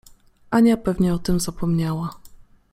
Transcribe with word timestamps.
Ania 0.51 0.77
pewnie 0.77 1.13
o 1.13 1.19
tym 1.19 1.39
zapomniała. 1.39 2.09